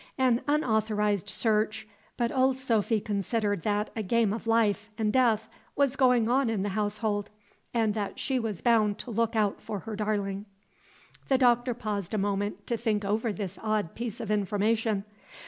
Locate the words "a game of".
3.95-4.47